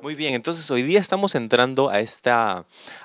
[0.00, 2.58] Muy bien, entonces hoy día estamos entrando a esta,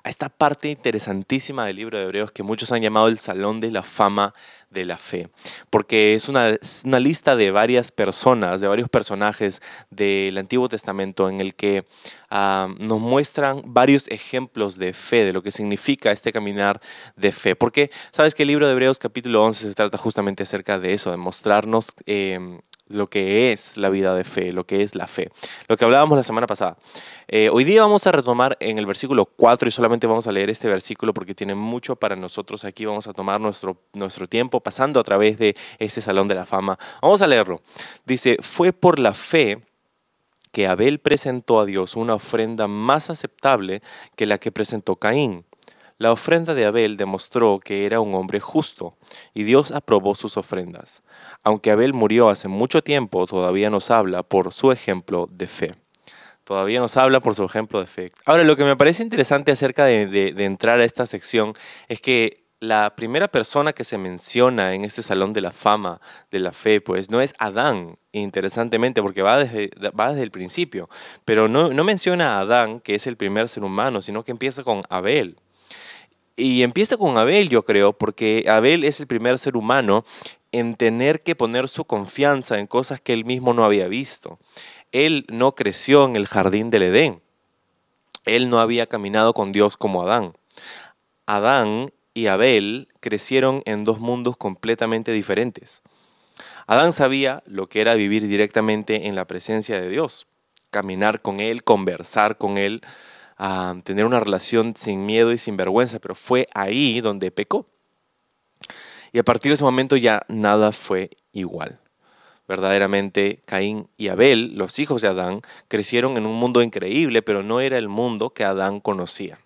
[0.03, 3.71] a esta parte interesantísima del libro de Hebreos que muchos han llamado el Salón de
[3.71, 4.35] la Fama
[4.69, 5.29] de la Fe,
[5.71, 11.41] porque es una, una lista de varias personas, de varios personajes del Antiguo Testamento en
[11.41, 11.83] el que
[12.29, 16.79] ah, nos muestran varios ejemplos de fe, de lo que significa este caminar
[17.15, 17.55] de fe.
[17.55, 21.09] Porque sabes que el libro de Hebreos capítulo 11 se trata justamente acerca de eso,
[21.09, 22.59] de mostrarnos em,
[22.93, 25.29] lo que es la vida de fe, lo que es la fe,
[25.67, 26.77] lo que hablábamos la semana pasada.
[27.27, 30.49] Eh, hoy día vamos a retomar en el versículo 4 y solamente vamos a leer
[30.49, 32.85] este versículo porque tiene mucho para nosotros aquí.
[32.85, 36.77] Vamos a tomar nuestro, nuestro tiempo pasando a través de ese salón de la fama.
[37.01, 37.61] Vamos a leerlo.
[38.05, 39.59] Dice, fue por la fe
[40.51, 43.81] que Abel presentó a Dios una ofrenda más aceptable
[44.15, 45.45] que la que presentó Caín.
[46.03, 48.97] La ofrenda de Abel demostró que era un hombre justo,
[49.33, 51.01] y Dios aprobó sus ofrendas.
[51.43, 55.71] Aunque Abel murió hace mucho tiempo, todavía nos habla por su ejemplo de fe.
[56.43, 58.11] Todavía nos habla por su ejemplo de fe.
[58.25, 61.53] Ahora, lo que me parece interesante acerca de, entrar a esta sección
[61.87, 66.39] es que la primera persona que se menciona en este salón de la fama de
[66.39, 70.89] la fe, pues no es Adán, interesantemente, porque va desde, va desde el principio,
[71.23, 74.63] pero no, no menciona a Adán, que es el primer ser humano, sino que empieza
[74.63, 75.37] con Abel.
[76.35, 80.03] Y empieza con Abel, yo creo, porque Abel es el primer ser humano
[80.51, 84.39] en tener que poner su confianza en cosas que él mismo no había visto.
[84.91, 87.21] Él no creció en el jardín del Edén.
[88.25, 90.33] Él no había caminado con Dios como Adán.
[91.25, 95.81] Adán y Abel crecieron en dos mundos completamente diferentes.
[96.67, 100.27] Adán sabía lo que era vivir directamente en la presencia de Dios,
[100.69, 102.81] caminar con Él, conversar con Él,
[103.37, 107.67] a tener una relación sin miedo y sin vergüenza, pero fue ahí donde pecó.
[109.11, 111.79] Y a partir de ese momento ya nada fue igual.
[112.47, 117.61] Verdaderamente Caín y Abel, los hijos de Adán, crecieron en un mundo increíble, pero no
[117.61, 119.39] era el mundo que Adán conocía.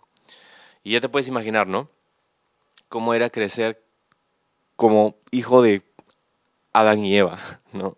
[0.84, 1.90] Y ya te puedes imaginar, ¿no?
[2.90, 3.84] Cómo era crecer
[4.78, 5.84] como hijo de
[6.72, 7.38] Adán y Eva,
[7.74, 7.97] ¿no?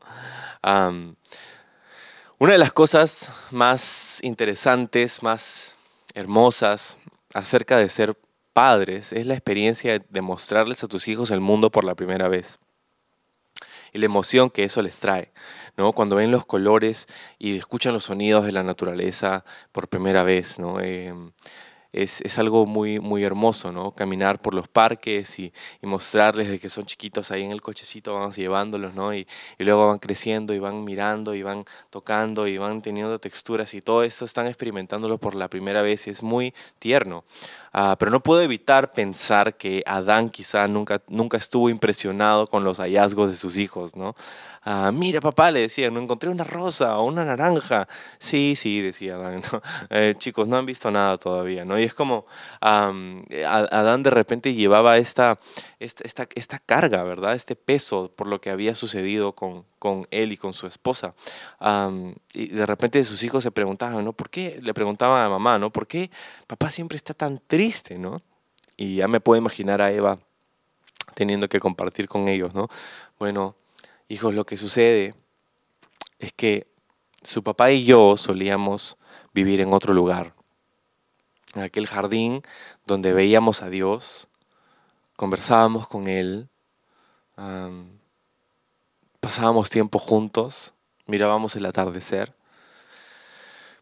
[2.40, 5.76] una de las cosas más interesantes, más
[6.14, 7.00] hermosas
[7.34, 8.16] acerca de ser
[8.54, 12.60] padres es la experiencia de mostrarles a tus hijos el mundo por la primera vez
[13.94, 15.32] y la emoción que eso les trae,
[15.78, 15.94] ¿no?
[15.94, 20.80] Cuando ven los colores y escuchan los sonidos de la naturaleza por primera vez, ¿no?
[20.80, 21.32] Em,
[21.92, 23.92] es, algo muy, muy hermoso, ¿no?
[23.92, 25.52] Caminar por los parques y,
[25.82, 29.14] mostrarles de que son chiquitos ahí en el cochecito, vamos llevándolos, ¿no?
[29.14, 29.28] Y,
[29.58, 34.04] luego van creciendo y van mirando y van tocando y van teniendo texturas y todo
[34.04, 37.24] eso están experimentándolo por la primera vez y es muy tierno.
[37.72, 42.80] Ah, pero no puedo evitar pensar que Adán quizá nunca, nunca estuvo impresionado con los
[42.80, 44.16] hallazgos de sus hijos, ¿no?
[44.64, 47.88] Ah, mira papá, le decía, no encontré una rosa o una naranja.
[48.18, 49.42] Sí, sí, decía Adán.
[49.92, 51.80] Eh, chicos, no han visto nada todavía, ¿no?
[51.80, 52.26] Y es como
[52.62, 55.40] Adán de repente llevaba esta,
[55.80, 57.34] esta, esta, carga, ¿verdad?
[57.34, 61.14] Este peso por lo que había sucedido con, con él y con su esposa.
[62.34, 64.14] y de repente sus hijos se preguntaban, ¿no?
[64.14, 64.60] ¿Por qué?
[64.62, 65.72] Le preguntaban a mamá, ¿no?
[65.72, 66.12] ¿Por qué
[66.48, 67.59] papá siempre está tan triste,
[67.98, 68.22] ¿no?
[68.78, 70.18] Y ya me puedo imaginar a Eva
[71.14, 72.70] teniendo que compartir con ellos, ¿no?
[73.18, 73.56] Bueno,
[74.08, 75.16] hijos, lo que sucede
[76.20, 76.68] es que
[77.22, 78.98] su papá y yo solíamos
[79.34, 80.34] vivir en otro lugar,
[81.56, 82.42] en aquel jardín
[82.86, 84.30] donde veíamos a Dios,
[85.18, 86.48] conversábamos con Él,
[89.20, 90.74] pasábamos tiempo juntos,
[91.06, 92.34] mirábamos el atardecer,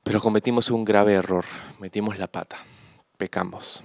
[0.01, 1.45] pero cometimos un grave error,
[1.79, 2.57] metimos la pata,
[3.17, 3.83] pecamos.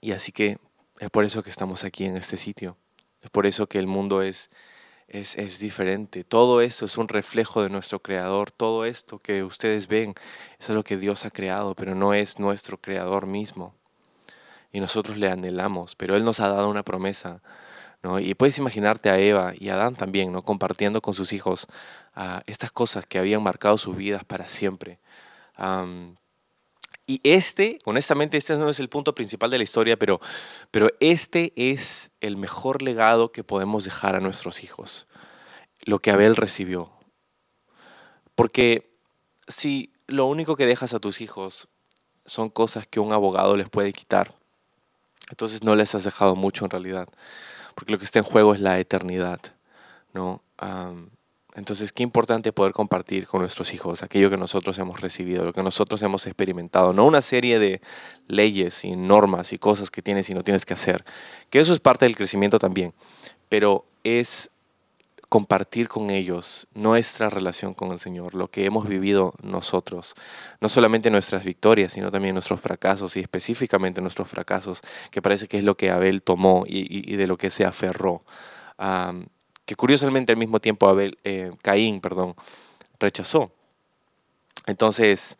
[0.00, 0.58] Y así que
[1.00, 2.76] es por eso que estamos aquí en este sitio,
[3.22, 4.50] es por eso que el mundo es
[5.08, 6.24] es, diferente.
[6.24, 8.50] Todo eso es un reflejo de nuestro Creador.
[8.50, 10.14] Todo esto que ustedes ven
[10.58, 13.74] es lo que Dios ha creado, pero no es nuestro Creador mismo.
[14.72, 17.42] Y nosotros le anhelamos, pero Él nos ha dado una promesa.
[18.02, 18.18] ¿no?
[18.18, 20.42] Y puedes imaginarte a Eva y a Adán también, ¿no?
[20.42, 21.68] compartiendo con sus hijos
[22.14, 24.98] ah, estas cosas que habían marcado sus vidas para siempre.
[27.06, 30.20] Y este, honestamente, este no es el punto principal de la historia, pero,
[30.70, 35.06] pero este es el mejor legado que podemos dejar a nuestros hijos
[35.84, 36.90] lo que Abel recibió.
[38.34, 38.90] Porque
[39.46, 41.68] si lo único que dejas a tus hijos
[42.24, 44.34] son cosas que un abogado les puede quitar,
[45.30, 47.08] entonces no les has dejado mucho en realidad.
[47.74, 49.40] Porque lo que está en juego es la eternidad.
[50.12, 50.42] ¿no?
[51.54, 55.62] Entonces, qué importante poder compartir con nuestros hijos aquello que nosotros hemos recibido, lo que
[55.62, 56.92] nosotros hemos experimentado.
[56.92, 57.80] No una serie de
[58.26, 61.04] leyes y normas y cosas que tienes y no tienes que hacer,
[61.50, 62.92] que eso es parte del crecimiento también,
[63.48, 64.50] pero es
[65.34, 70.14] compartir con ellos nuestra relación con el Señor, lo que hemos vivido nosotros,
[70.60, 74.80] no solamente nuestras victorias, sino también nuestros fracasos y específicamente nuestros fracasos,
[75.10, 78.22] que parece que es lo que Abel tomó y, de lo que se aferró
[79.64, 82.34] que curiosamente al mismo tiempo Abel, eh, Caín perdón,
[82.98, 83.52] rechazó.
[84.66, 85.38] Entonces,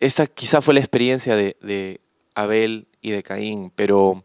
[0.00, 2.00] esta quizá fue la experiencia de,
[2.34, 4.24] Abel y de Caín, pero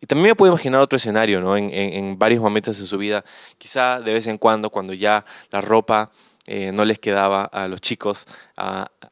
[0.00, 1.56] y también me puedo imaginar otro escenario, ¿no?
[1.56, 3.24] En, varios momentos de su vida,
[3.56, 6.10] quizá de vez en cuando, cuando ya la ropa
[6.46, 8.26] eh, no les quedaba a los chicos,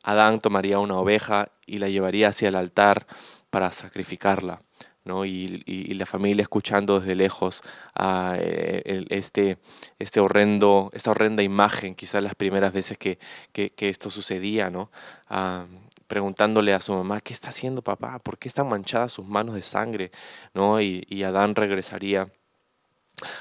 [0.02, 3.06] Adán tomaría una oveja y la llevaría hacia el altar
[3.48, 4.60] para sacrificarla.
[5.04, 7.62] Y, la familia escuchando desde lejos
[7.94, 9.58] a eh, este,
[9.98, 13.18] este horrendo, esta horrenda imagen, quizás las primeras veces que,
[13.52, 14.90] esto sucedía, ¿no?
[15.28, 15.66] Ah,
[16.06, 18.18] preguntándole a su mamá, ¿qué está haciendo papá?
[18.20, 20.12] ¿Por qué están manchadas sus manos de sangre?
[20.54, 20.80] ¿no?
[20.80, 22.28] Y, Adán regresaría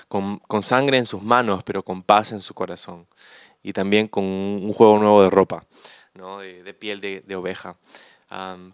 [0.07, 3.07] con, sangre en sus manos, pero con paz en su corazón.
[3.61, 5.65] Y también con un, juego nuevo de ropa,
[6.15, 6.39] ¿no?
[6.39, 7.77] de, piel de oveja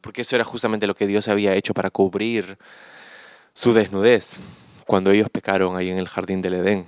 [0.01, 2.57] porque eso era justamente lo que Dios había hecho para cubrir
[3.53, 4.39] su desnudez
[4.85, 6.85] cuando ellos pecaron ahí en el jardín del Edén.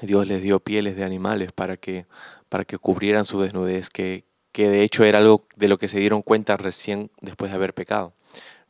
[0.00, 2.06] Dios les dio pieles de animales para que,
[2.48, 6.00] para que cubrieran su desnudez, que, que de hecho era algo de lo que se
[6.00, 8.12] dieron cuenta recién después de haber pecado.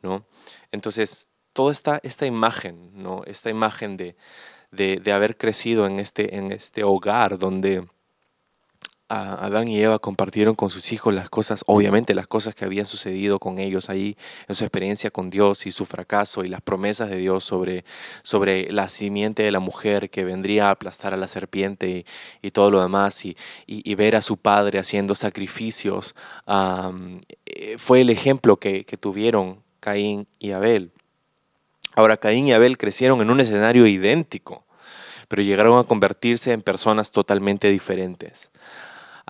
[0.03, 0.27] ¿no?
[0.71, 3.23] Entonces, toda esta, esta imagen, ¿no?
[3.27, 4.17] esta imagen de,
[4.71, 7.87] de, de haber crecido en este, en este hogar donde
[9.13, 13.39] Adán y Eva compartieron con sus hijos las cosas, obviamente las cosas que habían sucedido
[13.39, 14.17] con ellos ahí,
[14.49, 17.85] en su experiencia con Dios y su fracaso y las promesas de Dios sobre,
[18.23, 22.07] sobre la simiente de la mujer que vendría a aplastar a la serpiente
[22.41, 26.15] y, todo lo demás, y, ver a su padre haciendo sacrificios,
[27.45, 30.91] eh, fue el ejemplo que, que tuvieron Caín y Abel.
[31.95, 34.65] Ahora, Caín y Abel crecieron en un escenario idéntico,
[35.29, 38.51] pero llegaron a convertirse en personas totalmente diferentes.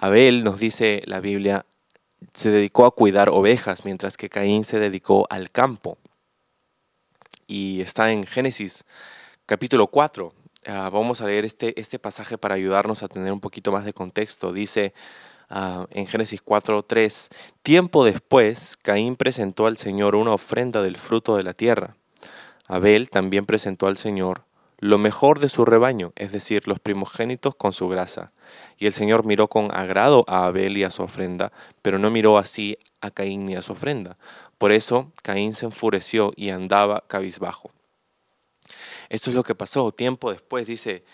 [0.02, 1.64] Abel, nos dice la Biblia,
[2.34, 5.96] se dedicó a cuidar ovejas, mientras que Caín se dedicó al campo.
[7.46, 8.84] Y está en Génesis
[9.46, 10.34] capítulo 4.
[10.66, 13.92] Ah, vamos a leer este, este pasaje para ayudarnos a tener un poquito más de
[13.92, 14.52] contexto.
[14.52, 14.92] Dice
[15.48, 17.28] ah, en Génesis 4, 3,
[17.62, 21.94] tiempo después, Caín presentó al Señor una ofrenda del fruto de la tierra.
[22.66, 24.42] Abel también presentó al Señor
[24.82, 28.32] lo mejor de su rebaño, es decir, los primogénitos con su grasa.
[28.78, 31.52] Y el Señor miró con agrado a Abel y a su ofrenda,
[31.82, 34.18] pero no miró así a Caín ni a su ofrenda.
[34.58, 37.70] Por eso Caín se enfureció y andaba cabizbajo.
[39.08, 39.92] Esto es lo que pasó.
[39.92, 41.04] Tiempo después dice,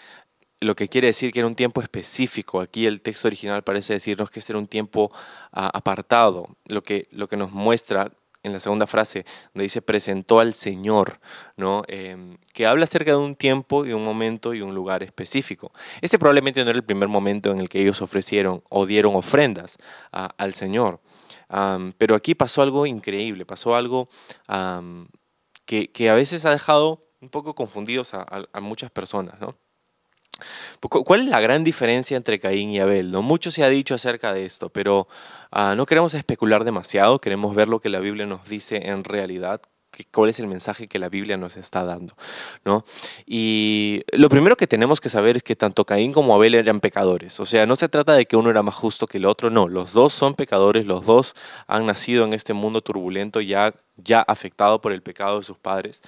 [0.61, 2.63] lo que quiere decir que era un tiempo específico.
[2.63, 5.13] Aquí el texto original parece decirnos que este era un tiempo
[5.53, 8.13] ah, apartado, lo que, lo que nos muestra
[8.49, 9.25] en la segunda frase,
[9.55, 11.21] donde dice presentó al Señor,
[11.57, 11.85] ¿no?
[11.89, 15.73] Em, que habla acerca de un tiempo y un momento y un lugar específico.
[16.01, 19.79] Este probablemente no era el primer momento en el que ellos ofrecieron o dieron ofrendas
[20.11, 21.01] al Señor,
[21.99, 24.09] pero aquí pasó algo increíble, pasó algo
[25.65, 29.55] que, que, a veces ha dejado un poco confundidos a, a muchas personas, ¿no?
[30.81, 33.11] ¿Cuál es la gran diferencia entre Caín y Abel?
[33.11, 33.23] ¿no?
[33.23, 35.09] Mucho se ha dicho acerca de esto, pero
[35.51, 39.61] ah, no queremos especular demasiado, queremos ver lo que la Biblia nos dice en realidad
[40.13, 42.15] cuál es el mensaje que la Biblia nos está dando,
[42.65, 42.85] ¿no?
[43.27, 47.41] Y lo primero que tenemos que saber es que tanto Caín como Abel eran pecadores,
[47.41, 49.69] o sea, no se trata de que uno era más justo que el otro, no,
[49.69, 51.35] los dos son pecadores, los dos
[51.67, 56.03] han nacido en este mundo turbulento ya ya afectado por el pecado de sus padres.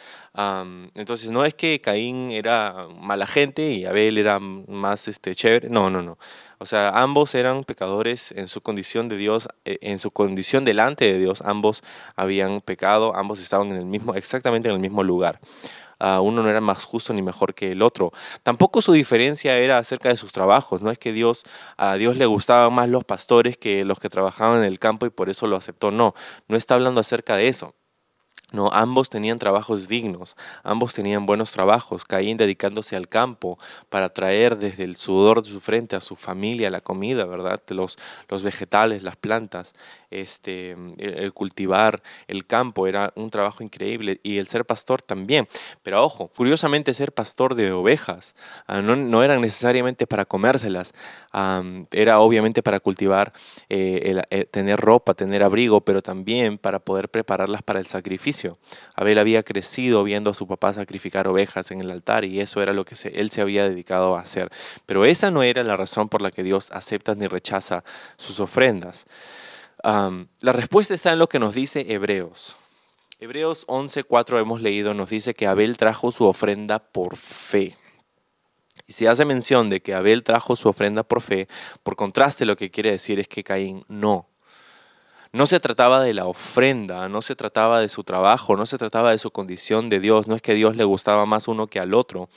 [0.94, 5.90] entonces no es que Caín era mala gente y Abel era más este, chévere, no,
[5.90, 6.18] no, no.
[6.59, 11.06] O sea, ambos eran pecadores en su condición de Dios, eh, en su condición delante
[11.06, 11.82] de Dios, ambos
[12.16, 15.40] habían pecado, ambos estaban en el mismo, exactamente en el mismo lugar.
[16.02, 18.11] Ah, uno no era más justo ni mejor que el otro.
[18.42, 20.80] Tampoco su diferencia era acerca de sus trabajos.
[20.80, 21.44] No es que Dios,
[21.76, 25.11] a Dios le gustaban más los pastores que los que trabajaban en el campo y
[25.11, 25.90] por eso lo aceptó.
[25.90, 26.14] No,
[26.49, 27.75] no está hablando acerca de eso.
[28.52, 34.59] No, ambos tenían trabajos dignos, ambos tenían buenos trabajos, Caín dedicándose al campo para traer
[34.59, 37.61] desde el sudor de su frente a su familia la comida, ¿verdad?
[37.69, 37.97] Los,
[38.28, 39.75] los vegetales, las plantas,
[40.11, 45.47] este, el cultivar el campo era un trabajo increíble y el ser pastor también.
[45.85, 48.35] Pero ojo, curiosamente ser pastor de ovejas
[48.66, 50.92] ah, no, no eran necesariamente para comérselas,
[51.92, 53.33] era obviamente para cultivar,
[53.69, 58.39] eh, eh, tener ropa, tener abrigo, pero también para poder prepararlas para el sacrificio
[58.94, 62.73] Abel había crecido viendo a su papá sacrificar ovejas en el altar y eso era
[62.73, 64.50] lo que él se había dedicado a hacer.
[64.87, 67.85] Pero esa no era la razón por la que Dios acepta ni rechaza
[68.16, 69.06] sus ofrendas.
[69.82, 72.56] la respuesta está en lo que nos dice Hebreos.
[73.18, 77.76] Hebreos 11:4 hemos leído, nos dice que Abel trajo su ofrenda por fe.
[78.87, 81.47] Y si hace mención de que Abel trajo su ofrenda por fe,
[81.82, 84.26] por contraste lo que quiere decir es que Caín no.
[85.33, 89.13] No se trataba de la ofrenda, no se trataba de su trabajo, no se trataba
[89.13, 91.95] de su condición de Dios, no es que Dios le gustaba más uno que al
[91.95, 92.29] otro,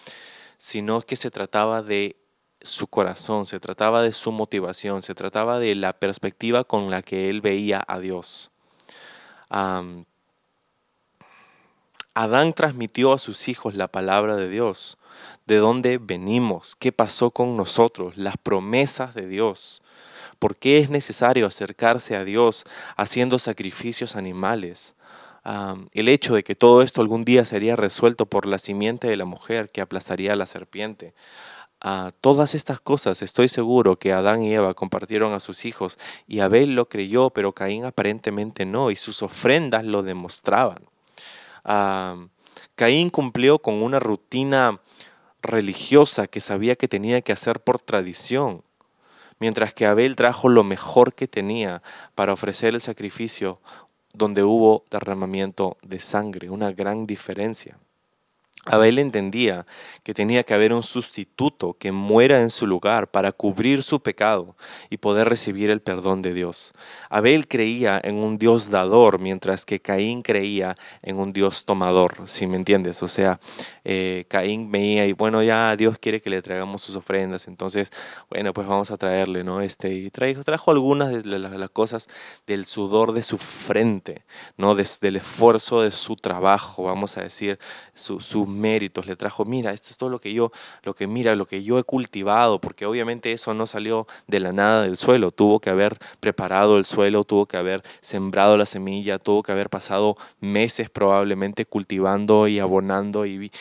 [0.60, 2.18] sino que se trataba de
[2.62, 7.30] su corazón, se trataba de su motivación, se trataba de la perspectiva con la que
[7.30, 8.52] él veía a Dios.
[12.16, 15.00] Adán transmitió a sus hijos la palabra de Dios,
[15.46, 19.82] de dónde venimos, qué pasó con nosotros, las promesas de Dios.
[20.44, 22.66] ¿Por qué es necesario acercarse a Dios
[22.98, 24.94] haciendo sacrificios animales?
[25.94, 29.24] el hecho de que todo esto algún día sería resuelto por la simiente de la
[29.24, 31.14] mujer que aplazaría a la serpiente.
[32.20, 35.98] todas estas cosas estoy seguro que Adán y Eva compartieron a sus hijos
[36.28, 40.84] y Abel lo creyó, pero Caín aparentemente no, y sus ofrendas lo demostraban.
[42.76, 44.82] Caín cumplió con una rutina
[45.42, 48.62] religiosa que sabía que tenía que hacer por tradición
[49.44, 51.82] mientras que Abel trajo lo mejor que tenía
[52.16, 53.60] para ofrecer el sacrificio
[54.14, 57.78] donde hubo derramamiento de sangre, una gran diferencia.
[58.66, 59.66] Abel entendía
[60.04, 64.56] que tenía que haber un sustituto que muera en su lugar para cubrir su pecado
[64.90, 66.72] y poder recibir el perdón de Dios.
[67.10, 72.48] Abel creía en un Dios dador, mientras que Caín creía en un Dios tomador, si
[72.48, 73.04] me entiendes.
[73.04, 73.38] O sea,
[73.84, 77.90] eh, Caín veía y bueno, ya Dios quiere que le traigamos sus ofrendas, entonces,
[78.30, 79.60] bueno, pues vamos a traerle, ¿no?
[79.60, 82.08] Este, y trajo, algunas de las, cosas
[82.48, 84.24] del sudor de su frente,
[84.58, 84.74] ¿no?
[84.76, 87.60] del esfuerzo de su trabajo, vamos a decir,
[87.94, 90.52] su, su méritos, le trajo, mira, esto es todo lo que yo,
[90.84, 94.52] lo que mira, lo que yo he cultivado, porque obviamente eso no salió de la
[94.52, 99.20] nada del suelo, tuvo que haber preparado el suelo, tuvo que haber sembrado la semilla,
[99.20, 103.52] tuvo que haber pasado meses probablemente cultivando y abonando y,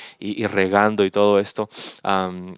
[0.46, 1.68] regando y todo esto.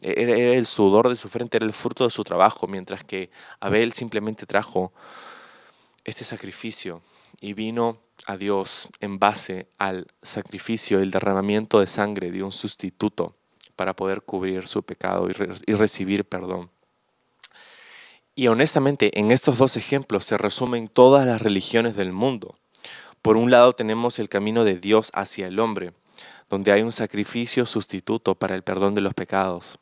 [0.02, 3.92] era el sudor de su frente, era el fruto de su trabajo, mientras que Abel
[3.92, 4.92] simplemente trajo
[6.04, 7.00] este sacrificio
[7.44, 13.34] y vino a Dios en base al sacrificio, el derramamiento de sangre de un sustituto
[13.76, 16.70] para poder cubrir su pecado y, recibir perdón.
[18.34, 22.56] Y honestamente, en estos dos ejemplos se resumen todas las religiones del mundo.
[23.20, 25.92] Por un lado tenemos el camino de Dios hacia el hombre,
[26.48, 29.78] donde hay un sacrificio sustituto para el perdón de los pecados.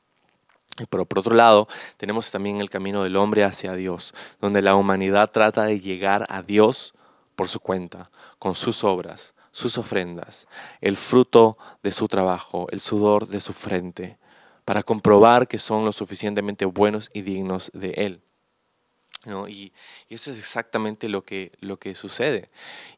[0.80, 5.30] Y por otro lado, tenemos también el camino del hombre hacia Dios, donde la humanidad
[5.30, 6.94] trata de llegar a Dios
[7.34, 10.48] por su cuenta, con sus obras, sus ofrendas,
[10.80, 14.18] el fruto de su trabajo, el sudor de su frente,
[14.64, 18.22] para comprobar que son lo suficientemente buenos y dignos de Él.
[19.48, 19.72] Y,
[20.08, 22.48] eso es exactamente lo que, lo que sucede.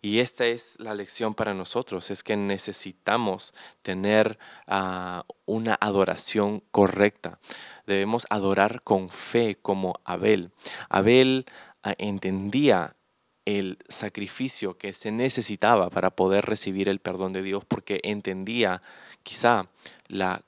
[0.00, 7.38] Y esta es la lección para nosotros, es que necesitamos tener ah, una adoración correcta.
[7.87, 10.50] Debemos adorar con fe como Abel.
[10.88, 11.45] Abel
[11.83, 12.97] ah, entendía
[13.45, 18.81] el sacrificio que se necesitaba para poder recibir el perdón de Dios porque entendía
[19.23, 19.69] quizá
[20.09, 20.43] la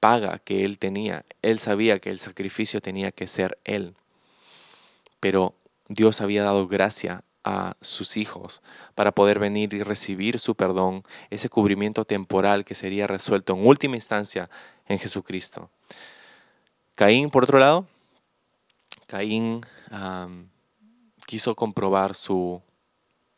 [0.00, 1.24] paga que él tenía.
[1.42, 3.94] Él sabía que el sacrificio tenía que ser él.
[5.20, 5.54] Pero
[5.88, 8.62] Dios había dado gracia a sus hijos
[8.94, 13.96] para poder venir y recibir su perdón, ese cubrimiento temporal que sería resuelto en última
[13.96, 14.50] instancia
[14.88, 15.70] en Jesucristo.
[16.94, 17.86] Caín, por otro lado,
[19.06, 19.62] Caín
[21.30, 22.60] quiso comprobar su,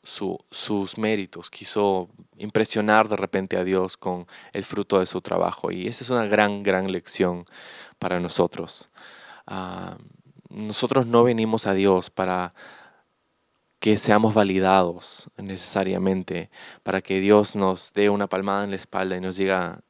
[0.03, 2.09] sus méritos, quiso
[2.39, 5.71] impresionar de repente a Dios con el fruto de su trabajo.
[5.71, 7.45] Y esa es una gran, gran lección
[7.99, 8.89] para nosotros.
[9.47, 9.99] Ah,
[10.49, 12.55] nosotros no venimos a Dios para
[13.79, 16.49] que seamos validados necesariamente,
[16.83, 19.81] para que Dios nos dé una palmada en la espalda y nos diga,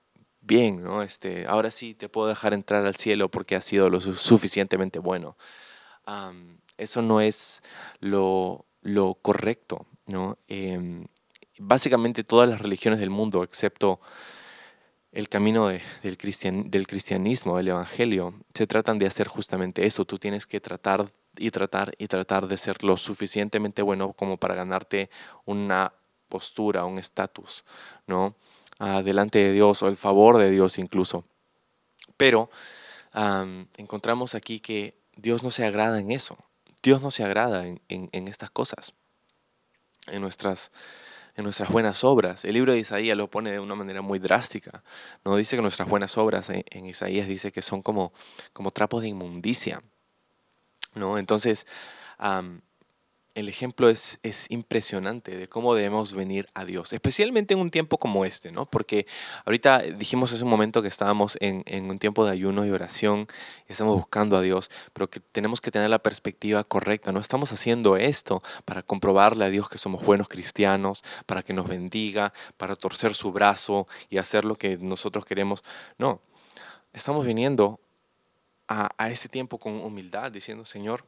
[0.40, 1.04] bien, ¿no?
[1.04, 5.36] este, ahora sí te puedo dejar entrar al cielo porque has sido lo suficientemente bueno
[6.78, 7.62] eso no es
[8.00, 8.66] lo,
[9.22, 9.86] correcto.
[10.06, 10.38] ¿no?
[10.48, 11.06] Em,
[11.58, 14.00] básicamente todas las religiones del mundo, excepto
[15.12, 20.04] el camino del, del cristianismo, del evangelio, se tratan de hacer justamente eso.
[20.04, 24.54] Tú tienes que tratar y tratar y tratar de ser lo suficientemente bueno como para
[24.54, 25.10] ganarte
[25.44, 25.92] una
[26.28, 27.64] postura, un estatus,
[28.06, 28.34] ¿no?
[29.04, 31.24] delante de Dios o el favor de Dios incluso.
[32.16, 32.50] Pero
[33.76, 36.36] encontramos aquí que Dios no se agrada en eso.
[36.82, 37.80] Dios no se agrada en,
[38.28, 38.94] estas cosas,
[40.08, 40.72] en nuestras
[41.34, 42.44] en nuestras buenas obras.
[42.44, 44.84] El libro de Isaías lo pone de una manera muy drástica.
[45.24, 48.12] No dice que nuestras buenas obras en, Isaías dice que son como,
[48.52, 49.82] como trapos de inmundicia.
[50.94, 51.16] ¿no?
[51.16, 51.66] Entonces,
[53.34, 57.98] el ejemplo es, es, impresionante de cómo debemos venir a Dios, especialmente en un tiempo
[57.98, 58.66] como este, ¿no?
[58.66, 59.06] Porque
[59.46, 63.26] ahorita dijimos hace un momento que estábamos en, en, un tiempo de ayuno y oración,
[63.68, 67.96] estamos buscando a Dios, pero que tenemos que tener la perspectiva correcta, no estamos haciendo
[67.96, 73.14] esto para comprobarle a Dios que somos buenos cristianos, para que nos bendiga, para torcer
[73.14, 75.64] su brazo y hacer lo que nosotros queremos,
[75.96, 76.20] no,
[76.92, 77.80] estamos viniendo
[78.68, 81.04] a, a este tiempo con humildad, diciendo, Señor,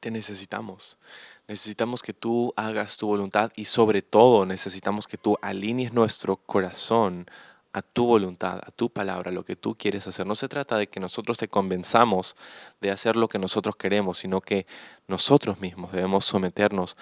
[0.00, 0.98] te necesitamos.
[1.46, 7.26] Necesitamos que tú hagas tu voluntad y sobre todo necesitamos que tú alinees nuestro corazón
[7.72, 10.26] a tu voluntad, a tu palabra, lo que tú quieres hacer.
[10.26, 12.34] No se trata de que nosotros te convenzamos
[12.80, 14.66] de hacer lo que nosotros queremos, sino que
[15.06, 16.96] nosotros mismos debemos someternos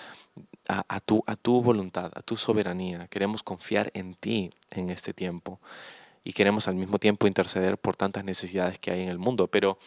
[0.68, 3.06] a, tu, a tu voluntad, a tu soberanía.
[3.08, 5.60] Queremos confiar en ti en este tiempo
[6.22, 9.46] y queremos al mismo tiempo interceder por tantas necesidades que hay en el mundo.
[9.46, 9.78] Pero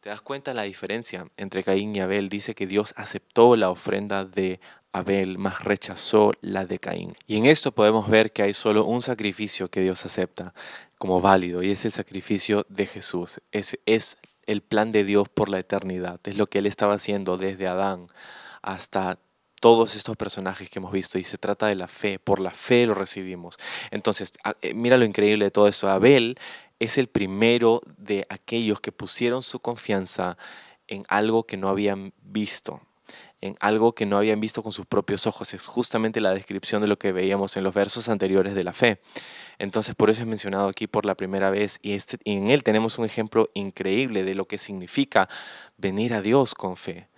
[0.00, 2.28] ¿Te das cuenta la diferencia entre Caín y Abel?
[2.28, 4.60] Dice que Dios aceptó la ofrenda de
[4.92, 7.16] Abel, más rechazó la de Caín.
[7.26, 10.54] Y en esto podemos ver que hay solo un sacrificio que Dios acepta
[10.98, 13.40] como válido, y es el sacrificio de Jesús.
[13.50, 16.20] Es, es el plan de Dios por la eternidad.
[16.24, 18.06] Es lo que Él estaba haciendo desde Adán
[18.62, 19.18] hasta
[19.60, 22.86] todos estos personajes que hemos visto y se trata de la fe, por la fe
[22.86, 23.56] lo recibimos.
[23.90, 25.88] Entonces, eh, mira lo increíble de todo eso.
[25.88, 26.38] Abel
[26.78, 30.36] es el primero de aquellos que pusieron su confianza
[30.86, 32.80] en algo que no habían visto,
[33.40, 35.54] en algo que no habían visto con sus propios ojos.
[35.54, 39.00] Es justamente la descripción de lo que veíamos en los versos anteriores de la fe.
[39.58, 42.62] Entonces, por eso es mencionado aquí por la primera vez y, este, y en él
[42.62, 45.28] tenemos un ejemplo increíble de lo que significa
[45.76, 47.08] venir a Dios con fe.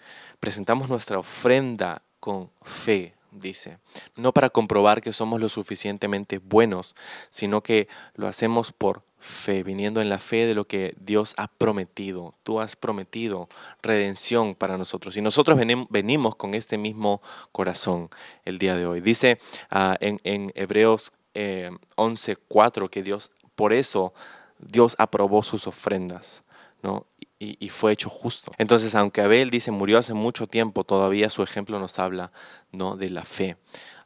[0.40, 3.79] Presentamos nuestra ofrenda con fe, dice,
[4.17, 6.97] no para comprobar que somos lo suficientemente buenos,
[7.31, 11.47] sino que lo hacemos por fe, viniendo en la fe de lo que Dios ha
[11.47, 12.35] prometido.
[12.43, 13.49] Tú has prometido
[13.83, 15.59] redención para nosotros y nosotros
[15.91, 18.09] venimos con este mismo corazón
[18.45, 19.01] el día de hoy.
[19.01, 19.38] Dice
[19.71, 24.14] ah, en, en, Hebreos eh, 11:4 que Dios, por eso
[24.59, 26.45] Dios aprobó sus ofrendas.
[26.83, 27.07] ¿no?
[27.42, 28.53] Y, fue hecho justo.
[28.59, 32.33] Entonces, aunque Abel dice murió hace mucho tiempo, todavía su ejemplo nos habla
[32.70, 32.96] ¿no?
[32.98, 33.57] de la fe.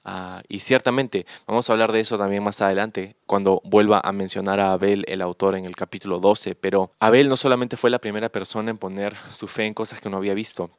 [0.05, 4.61] Ah, y ciertamente, vamos a hablar de eso también más adelante, cuando vuelva a mencionar
[4.61, 6.55] a Abel, el autor, en el capítulo 12.
[6.55, 10.11] Pero Abel no solamente fue la primera persona en poner su fe en cosas que
[10.11, 10.71] no había visto,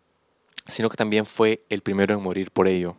[0.65, 2.95] sino que también fue el primero en morir por ello.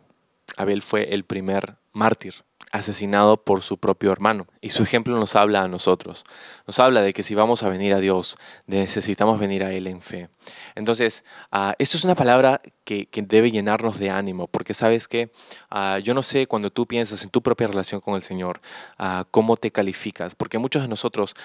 [0.55, 4.47] Abel fue el primer mártir asesinado por su propio hermano.
[4.61, 6.23] Y su ejemplo nos habla a nosotros.
[6.65, 10.01] Nos habla de que si vamos a venir a Dios, necesitamos venir a Él en
[10.01, 10.29] fe.
[10.75, 15.29] Entonces, uh, esto es una palabra que, debe llenarnos de ánimo, porque sabes que
[15.69, 18.61] ah, yo no sé cuando tú piensas en tu propia relación con el Señor,
[18.97, 21.35] ah, cómo te calificas, porque muchos de nosotros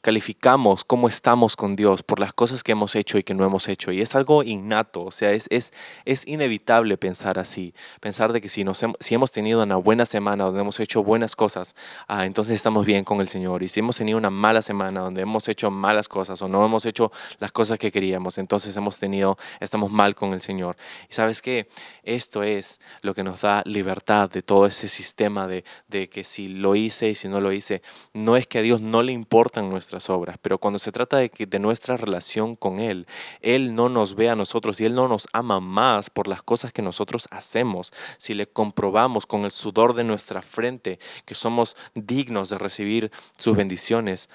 [0.00, 3.68] calificamos cómo estamos con Dios por las cosas que hemos hecho y que no hemos
[3.68, 3.90] hecho.
[3.90, 5.72] Y es algo innato, o sea, es, es,
[6.04, 10.44] es inevitable pensar así, pensar de que si, nos, si hemos tenido una buena semana
[10.44, 11.74] donde hemos hecho buenas cosas,
[12.08, 13.64] entonces estamos bien con el Señor.
[13.64, 16.86] Y si hemos tenido una mala semana donde hemos hecho malas cosas o no hemos
[16.86, 20.76] hecho las cosas que queríamos, entonces hemos tenido, estamos mal con el Señor.
[21.10, 21.66] Y sabes que
[22.02, 26.48] esto es lo que nos da libertad de todo ese sistema de, de que si
[26.48, 29.70] lo hice y si no lo hice, no es que a Dios no le importan
[29.70, 33.06] nuestras obras, pero cuando se trata de, que, de nuestra relación con Él,
[33.40, 36.72] Él no nos ve a nosotros y Él no nos ama más por las cosas
[36.72, 37.92] que nosotros hacemos.
[38.18, 43.56] Si le comprobamos con el sudor de nuestra frente que somos dignos de recibir sus
[43.56, 44.28] bendiciones,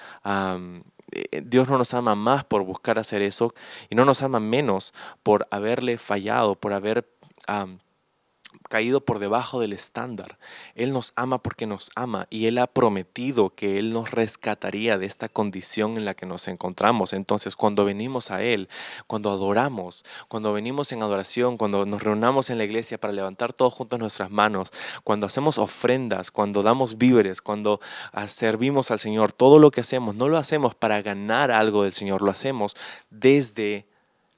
[1.42, 3.54] Dios no nos ama más por buscar hacer eso
[3.88, 7.08] y no nos ama menos por haberle fallado, por haber
[8.68, 10.38] caído por debajo del estándar.
[10.74, 15.06] Él nos ama porque nos ama y Él ha prometido que Él nos rescataría de
[15.06, 17.12] esta condición en la que nos encontramos.
[17.12, 18.68] Entonces, cuando venimos a Él,
[19.06, 23.74] cuando adoramos, cuando venimos en adoración, cuando nos reunamos en la iglesia para levantar todos
[23.74, 24.72] juntos nuestras manos,
[25.04, 27.80] cuando hacemos ofrendas, cuando damos víveres, cuando
[28.12, 31.92] ah, servimos al Señor, todo lo que hacemos, no lo hacemos para ganar algo del
[31.92, 32.76] Señor, lo hacemos
[33.10, 33.86] desde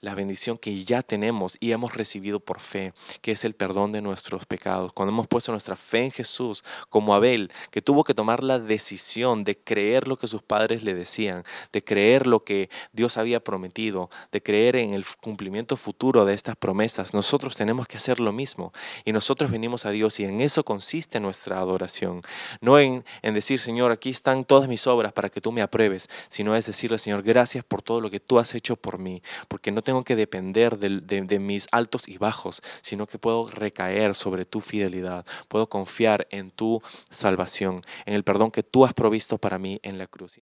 [0.02, 4.02] la bendición que ya tenemos y hemos recibido por fe, que es el perdón de
[4.02, 4.92] nuestros pecados.
[4.92, 9.44] Cuando hemos puesto nuestra fe en Jesús, como Abel, que tuvo que tomar la decisión
[9.44, 14.10] de creer lo que sus padres le decían, de creer lo que Dios había prometido,
[14.32, 18.72] de creer en el cumplimiento futuro de estas promesas, nosotros tenemos que hacer lo mismo.
[19.04, 22.22] Y nosotros venimos a Dios y en eso consiste nuestra adoración.
[22.60, 26.08] No en, en decir, Señor, aquí están todas mis obras para que tú me apruebes,
[26.28, 29.70] sino es decirle, Señor, gracias por todo lo que tú has hecho por mí, porque
[29.70, 34.14] no te tengo que depender de, de mis altos y bajos, sino que puedo recaer
[34.14, 39.37] sobre tu fidelidad, puedo confiar en tu salvación, en el perdón que tú has provisto
[39.37, 40.38] para mí en la cruz.